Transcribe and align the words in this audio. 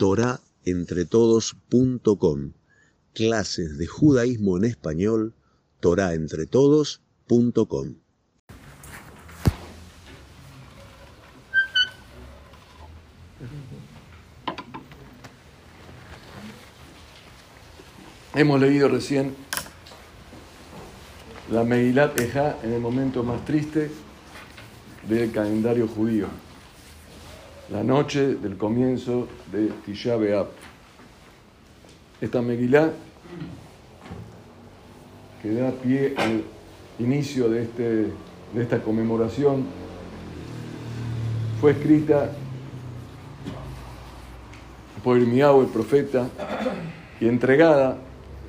torahentretodos.com. 0.00 2.52
Clases 3.12 3.76
de 3.76 3.86
judaísmo 3.86 4.56
en 4.56 4.64
español, 4.64 5.34
torahentretodos.com. 5.80 7.96
Hemos 18.34 18.58
leído 18.58 18.88
recién 18.88 19.34
la 21.50 21.62
Megilat 21.62 22.18
Ejá 22.18 22.56
en 22.62 22.72
el 22.72 22.80
momento 22.80 23.22
más 23.22 23.44
triste 23.44 23.90
del 25.06 25.30
calendario 25.30 25.86
judío, 25.86 26.28
la 27.70 27.84
noche 27.84 28.34
del 28.34 28.56
comienzo 28.56 29.28
de 29.52 29.68
Tisha 29.84 30.16
B'Av. 30.16 30.48
Esta 32.20 32.42
Megilá 32.42 32.90
que 35.40 35.52
da 35.52 35.70
pie 35.70 36.14
al 36.18 36.42
inicio 36.98 37.48
de, 37.48 37.62
este, 37.62 37.82
de 38.52 38.62
esta 38.62 38.82
conmemoración 38.82 39.64
fue 41.60 41.70
escrita 41.70 42.32
por 45.02 45.16
Irmiao, 45.16 45.62
el 45.62 45.68
profeta, 45.68 46.28
y 47.20 47.28
entregada 47.28 47.96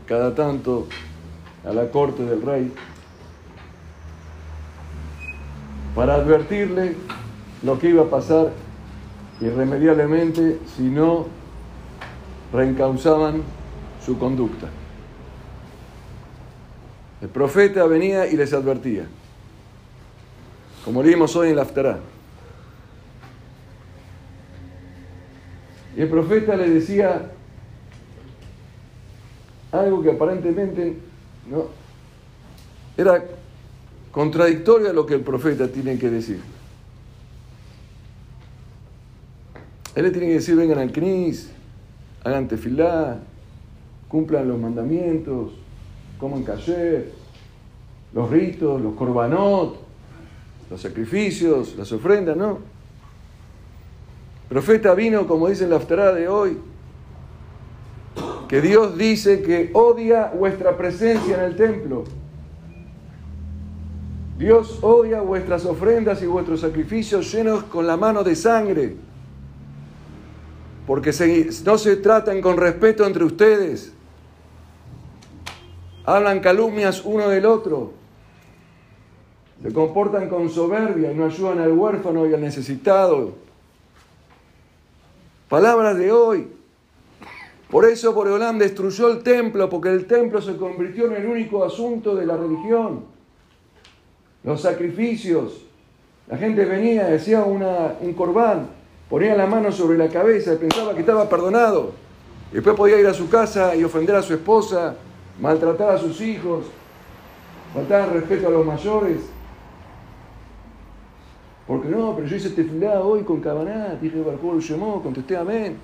cada 0.05 0.35
tanto 0.35 0.87
a 1.63 1.71
la 1.71 1.89
corte 1.91 2.23
del 2.23 2.41
rey 2.41 2.73
para 5.95 6.15
advertirle 6.15 6.95
lo 7.63 7.79
que 7.79 7.89
iba 7.89 8.03
a 8.03 8.09
pasar 8.09 8.51
irremediablemente 9.41 10.59
si 10.75 10.83
no 10.83 11.27
reencausaban 12.53 13.41
su 14.05 14.17
conducta. 14.17 14.69
El 17.21 17.29
profeta 17.29 17.85
venía 17.85 18.27
y 18.27 18.35
les 18.35 18.53
advertía, 18.53 19.05
como 20.85 21.03
leímos 21.03 21.35
hoy 21.35 21.49
en 21.49 21.55
la 21.55 21.63
Aftará. 21.63 21.99
Y 25.95 26.01
el 26.01 26.09
profeta 26.09 26.55
le 26.55 26.69
decía 26.69 27.31
algo 29.71 30.01
que 30.01 30.11
aparentemente 30.11 30.97
no 31.49 31.67
era 32.97 33.23
contradictorio 34.11 34.89
a 34.89 34.93
lo 34.93 35.05
que 35.05 35.15
el 35.15 35.21
profeta 35.21 35.67
tiene 35.67 35.97
que 35.97 36.09
decir. 36.09 36.39
Él 39.95 40.03
le 40.03 40.11
tiene 40.11 40.27
que 40.27 40.33
decir, 40.35 40.55
vengan 40.55 40.79
al 40.79 40.91
Knis, 40.91 41.51
hagan 42.23 42.47
tefilá, 42.47 43.19
cumplan 44.07 44.47
los 44.47 44.59
mandamientos, 44.59 45.51
coman 46.17 46.43
kasher, 46.43 47.11
los 48.13 48.29
ritos, 48.29 48.81
los 48.81 48.93
korbanot, 48.95 49.77
los 50.69 50.81
sacrificios, 50.81 51.75
las 51.77 51.91
ofrendas, 51.91 52.37
¿no? 52.37 52.59
El 54.43 54.47
profeta 54.49 54.93
vino, 54.93 55.27
como 55.27 55.47
dice 55.47 55.65
en 55.65 55.71
la 55.71 55.77
aftará 55.77 56.13
de 56.13 56.27
hoy, 56.27 56.57
que 58.47 58.61
Dios 58.61 58.97
dice 58.97 59.41
que 59.41 59.71
odia 59.73 60.31
vuestra 60.37 60.77
presencia 60.77 61.37
en 61.37 61.43
el 61.45 61.55
templo. 61.55 62.03
Dios 64.37 64.79
odia 64.81 65.21
vuestras 65.21 65.65
ofrendas 65.65 66.21
y 66.21 66.25
vuestros 66.25 66.61
sacrificios 66.61 67.31
llenos 67.31 67.63
con 67.63 67.87
la 67.87 67.95
mano 67.95 68.23
de 68.23 68.35
sangre, 68.35 68.95
porque 70.87 71.11
no 71.65 71.77
se 71.77 71.95
tratan 71.97 72.41
con 72.41 72.57
respeto 72.57 73.05
entre 73.05 73.23
ustedes. 73.23 73.93
Hablan 76.05 76.39
calumnias 76.39 77.03
uno 77.05 77.29
del 77.29 77.45
otro. 77.45 77.93
Se 79.61 79.71
comportan 79.71 80.27
con 80.27 80.49
soberbia 80.49 81.11
y 81.11 81.15
no 81.15 81.25
ayudan 81.25 81.59
al 81.59 81.71
huérfano 81.71 82.27
y 82.27 82.33
al 82.33 82.41
necesitado. 82.41 83.35
Palabras 85.47 85.97
de 85.97 86.11
hoy. 86.11 86.47
Por 87.69 87.85
eso 87.85 88.13
Boreolam 88.13 88.57
destruyó 88.57 89.09
el 89.09 89.23
templo, 89.23 89.69
porque 89.69 89.89
el 89.89 90.05
templo 90.05 90.41
se 90.41 90.57
convirtió 90.57 91.05
en 91.05 91.13
el 91.13 91.25
único 91.25 91.63
asunto 91.63 92.15
de 92.15 92.25
la 92.25 92.35
religión. 92.35 93.05
Los 94.43 94.61
sacrificios. 94.61 95.61
La 96.27 96.37
gente 96.37 96.65
venía, 96.65 97.05
decía 97.05 97.43
una, 97.43 97.95
un 98.01 98.13
corbán, 98.13 98.67
ponía 99.11 99.35
la 99.35 99.45
mano 99.45 99.73
sobre 99.73 99.97
la 99.97 100.07
cabeza 100.07 100.53
y 100.53 100.55
pensaba 100.55 100.93
que 100.93 101.01
estaba 101.01 101.27
perdonado. 101.27 101.91
Después 102.49 102.77
podía 102.77 102.97
ir 102.97 103.07
a 103.07 103.13
su 103.13 103.29
casa 103.29 103.75
y 103.75 103.83
ofender 103.83 104.15
a 104.15 104.21
su 104.21 104.33
esposa, 104.33 104.95
maltratar 105.41 105.95
a 105.95 105.97
sus 105.97 106.21
hijos, 106.21 106.65
faltar 107.73 108.13
respeto 108.13 108.47
a 108.47 108.51
los 108.51 108.65
mayores. 108.65 109.17
Porque 111.67 111.89
no, 111.89 112.15
pero 112.15 112.25
yo 112.25 112.37
hice 112.37 112.51
tefilá 112.51 113.01
hoy 113.01 113.23
con 113.23 113.41
Cabaná, 113.41 113.97
dije 114.01 114.21
Barcó 114.21 114.57
llamó, 114.57 115.03
contesté 115.03 115.35
amén. 115.35 115.75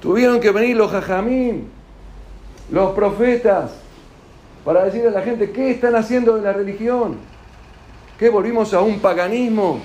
Tuvieron 0.00 0.40
que 0.40 0.50
venir 0.50 0.76
los 0.76 0.90
jajamín, 0.90 1.70
los 2.72 2.92
profetas, 2.92 3.70
para 4.64 4.84
decirle 4.84 5.08
a 5.08 5.12
la 5.12 5.22
gente 5.22 5.52
qué 5.52 5.70
están 5.70 5.94
haciendo 5.94 6.34
de 6.34 6.42
la 6.42 6.52
religión. 6.52 7.18
¿Qué 8.18 8.28
volvimos 8.28 8.74
a 8.74 8.80
un 8.80 8.98
paganismo 8.98 9.80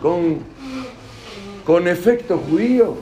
con, 0.00 0.38
con 1.64 1.88
efecto 1.88 2.38
judío? 2.38 2.96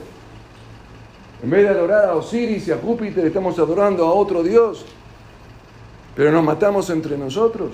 En 1.41 1.49
vez 1.49 1.63
de 1.63 1.69
adorar 1.69 2.09
a 2.09 2.15
Osiris 2.15 2.67
y 2.67 2.71
a 2.71 2.77
Júpiter, 2.77 3.25
estamos 3.25 3.57
adorando 3.57 4.05
a 4.05 4.13
otro 4.13 4.43
Dios. 4.43 4.85
Pero 6.15 6.31
nos 6.31 6.43
matamos 6.43 6.89
entre 6.89 7.17
nosotros. 7.17 7.71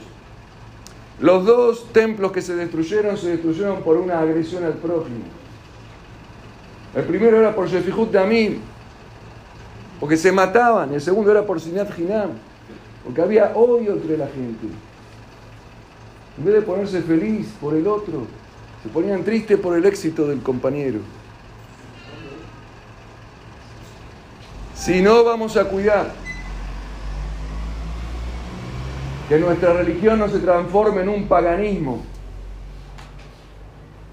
Los 1.20 1.46
dos 1.46 1.92
templos 1.94 2.32
que 2.32 2.42
se 2.42 2.56
destruyeron 2.56 3.18
se 3.18 3.30
destruyeron 3.30 3.82
por 3.82 3.98
una 3.98 4.20
agresión 4.20 4.64
al 4.66 4.74
prójimo. 4.74 5.24
El 6.94 7.04
primero 7.04 7.38
era 7.40 7.56
por 7.56 7.68
Shefihut 7.68 8.12
Damim, 8.12 8.60
porque 10.00 10.18
se 10.18 10.32
mataban. 10.32 10.94
El 10.94 11.02
segundo 11.02 11.32
era 11.32 11.46
por 11.46 11.60
Sinat 11.60 11.98
Hinam, 11.98 12.32
porque 13.04 13.22
había 13.22 13.54
odio 13.56 13.94
entre 13.94 14.18
la 14.18 14.28
gente. 14.28 14.68
En 16.38 16.46
vez 16.46 16.54
de 16.54 16.62
ponerse 16.62 17.02
feliz 17.02 17.48
por 17.60 17.74
el 17.74 17.88
otro, 17.88 18.28
se 18.86 18.92
ponían 18.92 19.24
tristes 19.24 19.58
por 19.58 19.76
el 19.76 19.84
éxito 19.84 20.28
del 20.28 20.44
compañero. 20.44 21.00
Si 24.76 25.02
no 25.02 25.24
vamos 25.24 25.58
a 25.58 25.68
cuidar 25.68 26.14
que 29.28 29.40
nuestra 29.40 29.74
religión 29.74 30.20
no 30.20 30.30
se 30.30 30.38
transforme 30.38 31.02
en 31.02 31.10
un 31.10 31.28
paganismo, 31.28 32.04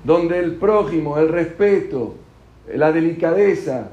donde 0.05 0.39
el 0.39 0.55
prójimo, 0.55 1.19
el 1.19 1.29
respeto, 1.29 2.15
la 2.75 2.93
delicadeza, 2.93 3.91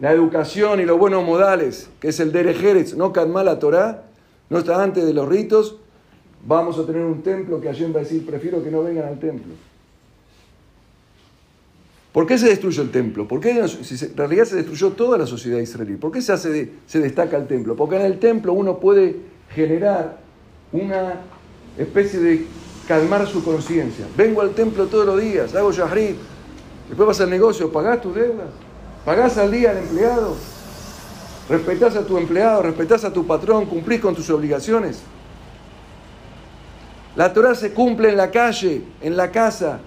la 0.00 0.12
educación 0.12 0.80
y 0.80 0.86
los 0.86 0.98
buenos 0.98 1.26
modales, 1.26 1.90
que 2.00 2.08
es 2.08 2.20
el 2.20 2.32
Derejeres, 2.32 2.96
no 2.96 3.12
Kadma 3.12 3.44
la 3.44 3.58
Torah, 3.58 4.04
no 4.48 4.60
está 4.60 4.82
antes 4.82 5.04
de 5.04 5.12
los 5.12 5.28
ritos, 5.28 5.76
vamos 6.46 6.78
a 6.78 6.86
tener 6.86 7.02
un 7.02 7.22
templo 7.22 7.60
que 7.60 7.68
Hashem 7.68 7.94
va 7.94 7.98
a 8.00 8.04
decir, 8.04 8.24
prefiero 8.24 8.64
que 8.64 8.70
no 8.70 8.82
vengan 8.82 9.08
al 9.08 9.18
templo. 9.18 9.52
¿Por 12.12 12.26
qué 12.26 12.36
se 12.36 12.48
destruye 12.48 12.82
el 12.82 12.90
templo? 12.90 13.26
¿Por 13.26 13.40
qué 13.40 13.50
en 13.50 14.16
realidad 14.16 14.44
se 14.44 14.56
destruyó 14.56 14.90
toda 14.90 15.16
la 15.16 15.26
sociedad 15.26 15.58
israelí? 15.58 15.96
¿Por 15.96 16.12
qué 16.12 16.20
se, 16.20 17.00
destaca 17.00 17.38
el 17.38 17.46
templo? 17.46 17.74
Porque 17.74 17.96
en 17.96 18.02
el 18.02 18.18
templo 18.18 18.52
uno 18.52 18.78
puede 18.78 19.16
generar 19.48 20.18
una 20.72 21.14
especie 21.78 22.20
de 22.20 22.46
calmar 22.86 23.26
su 23.26 23.42
conciencia. 23.42 24.06
Vengo 24.14 24.42
al 24.42 24.50
templo 24.50 24.86
todos 24.86 25.06
los 25.06 25.20
días, 25.20 25.54
hago 25.54 25.70
yahrid, 25.70 26.16
Después 26.88 27.06
vas 27.06 27.20
al 27.22 27.30
negocio, 27.30 27.72
pagás 27.72 28.02
tus 28.02 28.14
deudas, 28.14 28.48
pagás 29.06 29.38
al 29.38 29.50
día 29.50 29.70
al 29.70 29.78
empleado, 29.78 30.36
respetás 31.48 31.96
a 31.96 32.04
tu 32.04 32.18
empleado, 32.18 32.60
respetás 32.60 33.02
a 33.04 33.10
tu 33.10 33.26
patrón, 33.26 33.64
cumplís 33.64 33.98
con 33.98 34.14
tus 34.14 34.28
obligaciones. 34.28 35.00
La 37.16 37.32
Torah 37.32 37.54
se 37.54 37.72
cumple 37.72 38.10
en 38.10 38.18
la 38.18 38.30
calle, 38.30 38.82
en 39.00 39.16
la 39.16 39.30
casa, 39.30 39.80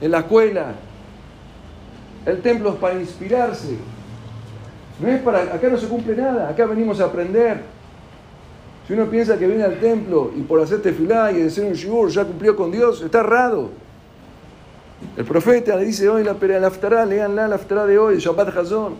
en 0.00 0.10
la 0.10 0.18
escuela. 0.18 0.74
El 2.26 2.42
templo 2.42 2.70
es 2.70 2.76
para 2.76 3.00
inspirarse. 3.00 3.76
No 5.00 5.08
es 5.08 5.22
para, 5.22 5.54
acá 5.54 5.68
no 5.68 5.78
se 5.78 5.88
cumple 5.88 6.14
nada, 6.14 6.48
acá 6.48 6.66
venimos 6.66 7.00
a 7.00 7.06
aprender. 7.06 7.62
Si 8.86 8.92
uno 8.92 9.06
piensa 9.06 9.38
que 9.38 9.46
viene 9.46 9.64
al 9.64 9.78
templo 9.78 10.30
y 10.36 10.42
por 10.42 10.60
hacerte 10.60 10.92
filá 10.92 11.30
y 11.32 11.42
decir 11.42 11.64
un 11.64 11.72
shibur 11.72 12.10
ya 12.10 12.24
cumplió 12.24 12.56
con 12.56 12.70
Dios, 12.70 13.00
está 13.02 13.20
errado. 13.20 13.70
El 15.16 15.24
profeta 15.24 15.76
le 15.76 15.84
dice 15.84 16.08
hoy 16.08 16.24
la 16.24 16.32
aftará, 16.66 17.06
leanla 17.06 17.48
la 17.48 17.54
aftará 17.54 17.86
de 17.86 17.98
hoy, 17.98 18.18
Shabbat 18.18 18.54
Hazón. 18.56 18.96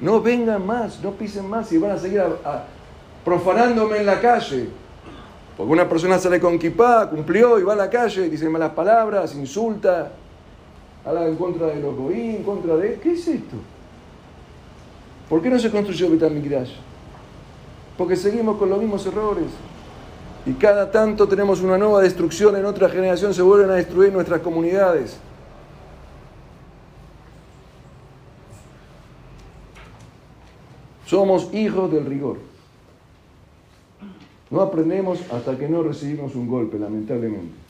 No 0.00 0.22
vengan 0.22 0.64
más, 0.64 1.02
no 1.02 1.10
pisen 1.12 1.48
más 1.48 1.70
y 1.72 1.78
van 1.78 1.90
a 1.90 1.98
seguir 1.98 2.22
profanándome 3.24 3.98
en 3.98 4.06
la 4.06 4.20
calle. 4.20 4.68
Porque 5.56 5.72
una 5.72 5.88
persona 5.88 6.18
sale 6.18 6.38
con 6.40 6.58
kipá, 6.58 7.10
cumplió 7.10 7.58
y 7.58 7.64
va 7.64 7.72
a 7.72 7.76
la 7.76 7.90
calle, 7.90 8.30
dice 8.30 8.48
malas 8.48 8.70
palabras, 8.70 9.34
insulta, 9.34 10.12
en 11.16 11.36
contra 11.36 11.68
de 11.68 11.80
los 11.80 11.96
goí, 11.96 12.36
en 12.36 12.42
contra 12.42 12.76
de... 12.76 12.98
¿Qué 13.00 13.12
es 13.12 13.28
esto? 13.28 13.56
¿Por 15.28 15.42
qué 15.42 15.50
no 15.50 15.58
se 15.58 15.70
construyó 15.70 16.10
Betamigdash? 16.10 16.72
Porque 17.96 18.16
seguimos 18.16 18.56
con 18.56 18.70
los 18.70 18.78
mismos 18.78 19.04
errores. 19.06 19.46
Y 20.46 20.52
cada 20.52 20.90
tanto 20.90 21.28
tenemos 21.28 21.60
una 21.60 21.76
nueva 21.76 22.00
destrucción, 22.00 22.56
en 22.56 22.64
otra 22.64 22.88
generación 22.88 23.34
se 23.34 23.42
vuelven 23.42 23.70
a 23.70 23.74
destruir 23.74 24.12
nuestras 24.12 24.40
comunidades. 24.40 25.18
Somos 31.06 31.52
hijos 31.54 31.90
del 31.90 32.06
rigor. 32.06 32.38
No 34.50 34.60
aprendemos 34.60 35.20
hasta 35.30 35.56
que 35.58 35.68
no 35.68 35.82
recibimos 35.82 36.34
un 36.34 36.48
golpe, 36.48 36.78
lamentablemente. 36.78 37.67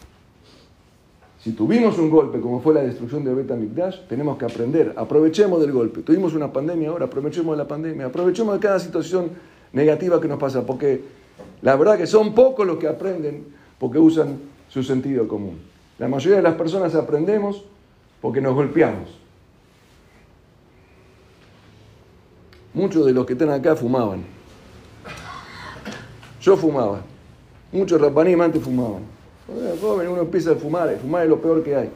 Si 1.49 1.55
tuvimos 1.55 1.97
un 1.97 2.11
golpe, 2.11 2.43
como 2.43 2.61
fue 2.61 2.75
la 2.75 2.83
destrucción 2.83 3.25
de 3.25 3.33
Beta 3.33 3.57
Mikdash, 3.57 4.01
tenemos 4.07 4.37
que 4.37 4.45
aprender. 4.45 4.93
Aprovechemos 4.99 5.59
del 5.63 5.73
golpe. 5.73 6.03
Tuvimos 6.03 6.35
una 6.35 6.53
pandemia 6.53 6.91
ahora, 6.91 7.07
aprovechemos 7.07 7.57
de 7.57 7.63
la 7.63 7.67
pandemia. 7.67 8.05
Aprovechemos 8.05 8.53
de 8.53 8.61
cada 8.61 8.79
situación 8.79 9.31
negativa 9.73 10.21
que 10.21 10.29
nos 10.29 10.39
pasa, 10.39 10.67
porque 10.67 11.03
la 11.63 11.75
verdad 11.75 11.97
que 11.97 12.07
son 12.07 12.35
pocos 12.35 12.67
los 12.67 12.77
que 12.77 12.87
aprenden 12.87 13.47
porque 13.79 13.99
usan 13.99 14.39
su 14.69 14.83
sentido 14.83 15.27
común. 15.27 15.59
La 15.99 16.07
mayoría 16.07 16.37
de 16.37 16.43
las 16.43 16.55
personas 16.55 16.95
aprendemos 16.95 17.65
porque 18.21 18.43
nos 18.43 18.55
golpeamos. 18.55 19.09
Muchos 22.75 23.07
de 23.07 23.13
los 23.15 23.25
que 23.25 23.33
están 23.33 23.49
acá 23.49 23.75
fumaban. 23.75 24.23
Yo 26.43 26.59
fumaba. 26.59 27.01
Muchos 27.73 27.99
rapanim 27.99 28.39
antes 28.39 28.63
fumaban. 28.63 29.18
Joven, 29.81 30.09
uno 30.09 30.21
empieza 30.23 30.53
a 30.53 30.55
fumar. 30.57 30.95
Fumar 30.99 31.25
es 31.25 31.31
lo 31.31 31.41
peor 31.41 31.63
que 31.63 31.75
hay. 31.75 31.91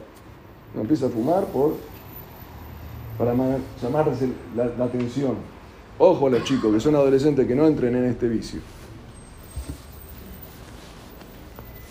Uno 0.73 0.81
empieza 0.81 1.05
a 1.05 1.09
fumar 1.09 1.45
por, 1.45 1.75
para 3.17 3.33
llamarse 3.81 4.29
la, 4.55 4.83
atención. 4.83 5.35
Ojo 5.99 6.27
a 6.27 6.29
los 6.31 6.43
chicos 6.43 6.73
que 6.73 6.79
son 6.79 6.95
adolescentes 6.95 7.47
que 7.47 7.55
no 7.55 7.67
entren 7.67 7.95
en 7.95 8.05
este 8.05 8.27
vicio. 8.27 8.59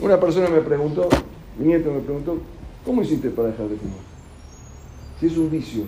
Una 0.01 0.19
persona 0.19 0.49
me 0.49 0.61
preguntó, 0.63 1.09
mi 1.57 1.69
nieto 1.69 1.93
me 1.93 2.01
preguntó, 2.01 2.39
¿cómo 2.85 3.03
hiciste 3.03 3.31
para 3.31 3.49
dejar 3.49 3.69
de 3.69 3.77
fumar? 3.77 4.01
Si 5.21 5.27
es 5.27 5.37
un 5.37 5.49
vicio, 5.49 5.85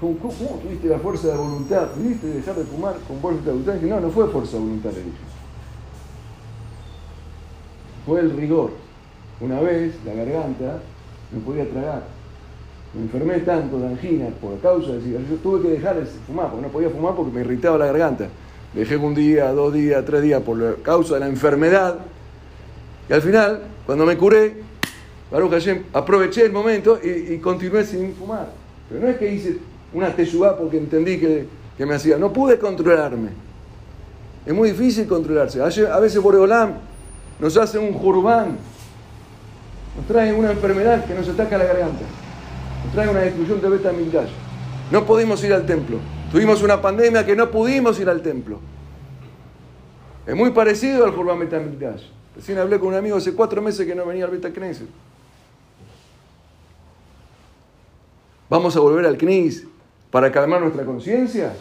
¿Cómo, 0.00 0.14
tuviste 0.62 0.88
la 0.88 0.98
fuerza 0.98 1.28
de 1.28 1.36
voluntad? 1.36 1.88
¿Pudiste 1.92 2.26
dejar 2.26 2.56
de 2.56 2.64
fumar 2.64 2.96
con 3.06 3.20
fuerza 3.20 3.42
de 3.42 3.50
voluntad? 3.52 3.74
no, 3.74 4.00
no 4.00 4.10
fue 4.10 4.28
fuerza 4.28 4.56
de 4.56 4.62
voluntad, 4.62 4.90
dije. 4.90 5.33
Fue 8.06 8.20
el 8.20 8.36
rigor. 8.36 8.70
Una 9.40 9.60
vez 9.60 9.94
la 10.04 10.14
garganta 10.14 10.80
no 11.32 11.40
podía 11.40 11.68
tragar. 11.68 12.02
Me 12.94 13.02
enfermé 13.02 13.38
tanto 13.40 13.78
de 13.78 13.86
angina 13.88 14.28
por 14.40 14.58
causa 14.60 14.92
de 14.92 15.00
cigarrillo. 15.00 15.36
Tuve 15.42 15.62
que 15.62 15.68
dejar 15.68 15.96
de 15.96 16.06
fumar, 16.06 16.50
porque 16.50 16.66
no 16.66 16.72
podía 16.72 16.90
fumar 16.90 17.14
porque 17.16 17.32
me 17.32 17.40
irritaba 17.40 17.78
la 17.78 17.86
garganta. 17.86 18.28
Dejé 18.72 18.96
un 18.96 19.14
día, 19.14 19.52
dos 19.52 19.72
días, 19.72 20.04
tres 20.04 20.22
días 20.22 20.42
por 20.42 20.80
causa 20.82 21.14
de 21.14 21.20
la 21.20 21.28
enfermedad. 21.28 21.98
Y 23.08 23.12
al 23.12 23.22
final, 23.22 23.62
cuando 23.86 24.06
me 24.06 24.16
curé, 24.16 24.56
aproveché 25.92 26.44
el 26.44 26.52
momento 26.52 26.98
y, 27.02 27.38
continué 27.38 27.84
sin 27.84 28.14
fumar. 28.14 28.48
Pero 28.88 29.00
no 29.00 29.08
es 29.08 29.16
que 29.16 29.32
hice 29.32 29.58
una 29.92 30.14
teshuvá 30.14 30.56
porque 30.56 30.76
entendí 30.76 31.18
que, 31.18 31.46
me 31.78 31.94
hacía. 31.94 32.16
No 32.16 32.32
pude 32.32 32.58
controlarme. 32.58 33.30
Es 34.46 34.54
muy 34.54 34.70
difícil 34.70 35.08
controlarse. 35.08 35.60
A 35.60 35.98
veces 35.98 36.22
Boreolam 36.22 36.74
nos 37.38 37.56
hace 37.56 37.78
un 37.78 37.92
jurbán, 37.92 38.58
nos 39.96 40.06
trae 40.06 40.32
una 40.32 40.52
enfermedad 40.52 41.04
que 41.04 41.14
nos 41.14 41.28
ataca 41.28 41.58
la 41.58 41.64
garganta, 41.64 42.04
nos 42.84 42.94
trae 42.94 43.08
una 43.08 43.20
destrucción 43.20 43.60
de 43.60 43.68
beta 43.68 43.92
Mildash. 43.92 44.30
No 44.90 45.04
pudimos 45.04 45.42
ir 45.44 45.52
al 45.52 45.66
templo. 45.66 45.98
Tuvimos 46.30 46.62
una 46.62 46.82
pandemia 46.82 47.24
que 47.24 47.36
no 47.36 47.50
pudimos 47.50 47.98
ir 48.00 48.08
al 48.08 48.20
templo. 48.22 48.58
Es 50.26 50.34
muy 50.34 50.50
parecido 50.50 51.04
al 51.04 51.12
Jurbán 51.12 51.38
Beta 51.38 51.58
Mildash. 51.58 52.02
Recién 52.34 52.58
hablé 52.58 52.78
con 52.78 52.88
un 52.88 52.94
amigo 52.94 53.16
hace 53.16 53.32
cuatro 53.34 53.62
meses 53.62 53.86
que 53.86 53.94
no 53.94 54.04
venía 54.04 54.24
al 54.24 54.30
Beta 54.30 54.52
Knesset. 54.52 54.88
Vamos 58.50 58.76
a 58.76 58.80
volver 58.80 59.06
al 59.06 59.16
Knis 59.16 59.66
para 60.10 60.30
calmar 60.30 60.60
nuestra 60.60 60.84
conciencia. 60.84 61.54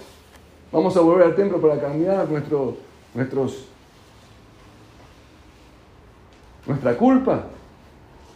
Vamos 0.72 0.96
a 0.98 1.02
volver 1.02 1.28
al 1.28 1.36
templo 1.36 1.62
para 1.62 1.80
cambiar 1.80 2.30
nuestro, 2.30 2.78
nuestros, 3.14 3.66
nuestra 6.66 6.98
culpa 6.98 7.46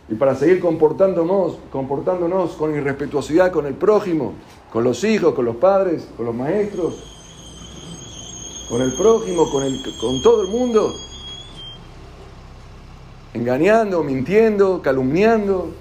y 0.09 0.15
para 0.15 0.35
seguir 0.35 0.59
comportándonos, 0.59 1.57
comportándonos 1.71 2.51
con 2.51 2.73
irrespetuosidad 2.73 3.51
con 3.51 3.65
el 3.65 3.73
prójimo, 3.73 4.33
con 4.71 4.83
los 4.83 5.03
hijos, 5.03 5.33
con 5.33 5.45
los 5.45 5.57
padres, 5.57 6.07
con 6.15 6.25
los 6.25 6.35
maestros, 6.35 6.95
con 8.69 8.81
el 8.81 8.93
prójimo, 8.95 9.49
con, 9.51 9.63
el, 9.63 9.81
con 9.99 10.21
todo 10.21 10.43
el 10.43 10.47
mundo, 10.47 10.93
engañando, 13.33 14.03
mintiendo, 14.03 14.81
calumniando, 14.81 15.71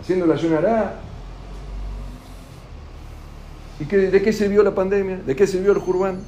haciendo 0.00 0.26
la 0.26 0.34
ayunará. 0.34 1.00
¿Y 3.78 3.84
de 3.84 4.22
qué 4.22 4.32
sirvió 4.32 4.62
la 4.62 4.74
pandemia? 4.74 5.16
¿De 5.18 5.34
qué 5.34 5.46
sirvió 5.46 5.72
el 5.72 5.78
Jurbán? 5.78 6.20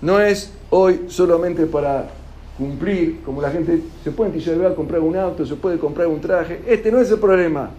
No 0.00 0.20
es 0.20 0.52
hoy 0.70 1.06
solamente 1.08 1.66
para 1.66 2.10
cumplir, 2.60 3.22
como 3.24 3.40
la 3.40 3.50
gente 3.50 3.80
se 4.04 4.10
puede 4.10 4.38
en 4.38 4.74
comprar 4.74 5.00
un 5.00 5.16
auto, 5.16 5.46
se 5.46 5.54
puede 5.54 5.78
comprar 5.78 6.06
un 6.08 6.20
traje. 6.20 6.60
Este 6.66 6.92
no 6.92 7.00
es 7.00 7.10
el 7.10 7.18
problema. 7.18 7.70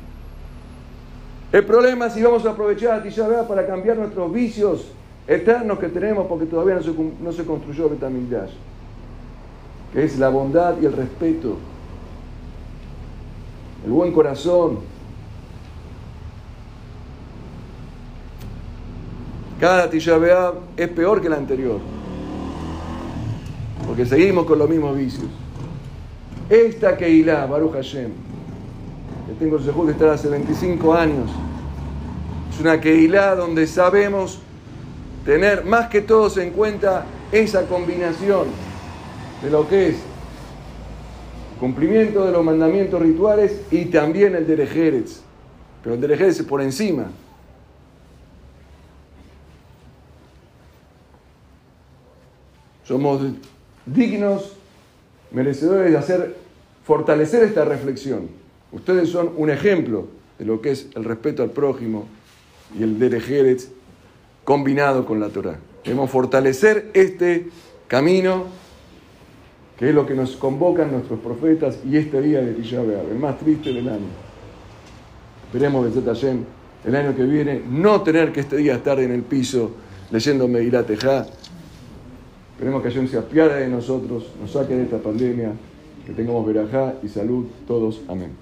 El 1.51 1.63
problema 1.65 2.07
es 2.07 2.13
si 2.13 2.23
vamos 2.23 2.43
a 2.47 2.49
aprovechar 2.49 2.99
a 2.99 3.03
Tisha 3.03 3.47
para 3.47 3.67
cambiar 3.67 3.97
nuestros 3.97 4.33
vicios 4.33 4.87
eternos 5.27 5.77
que 5.77 5.87
tenemos 5.89 6.25
porque 6.25 6.47
todavía 6.47 6.75
no 6.75 6.81
se, 6.81 6.91
no 7.21 7.31
se 7.31 7.45
construyó 7.45 7.89
Betamigdash, 7.89 8.51
que 9.93 10.03
es 10.03 10.17
la 10.17 10.29
bondad 10.29 10.73
y 10.81 10.85
el 10.85 10.93
respeto, 10.93 11.57
el 13.85 13.91
buen 13.91 14.11
corazón, 14.11 14.79
Cada 19.61 19.87
Tisha 19.91 20.17
es 20.75 20.89
peor 20.89 21.21
que 21.21 21.29
la 21.29 21.35
anterior. 21.35 21.79
Porque 23.91 24.05
seguimos 24.05 24.45
con 24.45 24.57
los 24.57 24.69
mismos 24.69 24.95
vicios. 24.95 25.27
Esta 26.49 26.95
Keilah, 26.95 27.45
Baruch 27.45 27.73
Hashem, 27.73 28.11
que 29.27 29.33
tengo 29.37 29.57
el 29.57 29.65
de 29.65 29.91
estar 29.91 30.07
hace 30.07 30.29
25 30.29 30.93
años, 30.93 31.29
es 32.49 32.61
una 32.61 32.79
Keilah 32.79 33.35
donde 33.35 33.67
sabemos 33.67 34.39
tener 35.25 35.65
más 35.65 35.89
que 35.89 35.99
todos 35.99 36.37
en 36.37 36.51
cuenta 36.51 37.03
esa 37.33 37.67
combinación 37.67 38.47
de 39.43 39.49
lo 39.49 39.67
que 39.67 39.89
es 39.89 39.97
cumplimiento 41.59 42.25
de 42.25 42.31
los 42.31 42.45
mandamientos 42.45 43.01
rituales 43.01 43.59
y 43.71 43.87
también 43.87 44.35
el 44.35 44.47
de 44.47 44.67
Jerez. 44.67 45.21
Pero 45.83 45.95
el 45.95 45.99
de 45.99 46.07
Jerez 46.15 46.39
es 46.39 46.45
por 46.45 46.61
encima. 46.61 47.07
Somos 52.85 53.21
dignos, 53.85 54.53
merecedores 55.31 55.91
de 55.91 55.97
hacer, 55.97 56.35
fortalecer 56.83 57.43
esta 57.43 57.65
reflexión. 57.65 58.29
Ustedes 58.71 59.09
son 59.09 59.31
un 59.37 59.49
ejemplo 59.49 60.07
de 60.39 60.45
lo 60.45 60.61
que 60.61 60.71
es 60.71 60.87
el 60.95 61.03
respeto 61.03 61.43
al 61.43 61.51
prójimo 61.51 62.07
y 62.77 62.83
el 62.83 62.99
Derejeret 62.99 63.61
combinado 64.43 65.05
con 65.05 65.19
la 65.19 65.29
Torah. 65.29 65.59
Debemos 65.83 66.09
fortalecer 66.09 66.89
este 66.93 67.49
camino 67.87 68.45
que 69.77 69.89
es 69.89 69.95
lo 69.95 70.05
que 70.05 70.13
nos 70.13 70.35
convocan 70.35 70.91
nuestros 70.91 71.19
profetas 71.19 71.79
y 71.83 71.97
este 71.97 72.21
día 72.21 72.39
de 72.39 72.53
Tisha 72.53 72.81
el 72.81 73.17
más 73.17 73.39
triste 73.39 73.73
del 73.73 73.89
año. 73.89 74.05
Esperemos 75.47 75.93
de 75.95 76.01
Hashem 76.03 76.43
el 76.85 76.95
año 76.95 77.15
que 77.15 77.23
viene 77.23 77.63
no 77.67 78.01
tener 78.01 78.31
que 78.31 78.41
este 78.41 78.57
día 78.57 78.75
estar 78.75 78.99
en 78.99 79.11
el 79.11 79.23
piso 79.23 79.71
leyendo 80.11 80.47
Megirat 80.47 80.85
Tejá, 80.85 81.25
Esperemos 82.61 82.83
que 82.83 82.89
Hashem 82.89 83.07
se 83.07 83.17
apiade 83.17 83.59
de 83.59 83.67
nosotros, 83.67 84.25
nos 84.39 84.51
saque 84.51 84.75
de 84.75 84.83
esta 84.83 84.99
pandemia, 84.99 85.51
que 86.05 86.13
tengamos 86.13 86.45
verajá 86.45 86.93
y 87.01 87.07
salud 87.07 87.47
todos. 87.65 88.01
Amén. 88.07 88.33